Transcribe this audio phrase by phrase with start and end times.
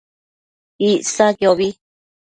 [0.89, 1.67] Icsaquiobi